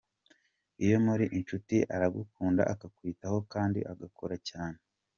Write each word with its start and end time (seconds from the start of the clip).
Iyo 0.85 0.97
muri 1.05 1.25
inshuti 1.37 1.77
aragukunda 1.95 2.61
akakwitaho 2.73 3.37
kandi 3.53 3.79
agakora 3.91 4.35
cyane. 4.49 4.79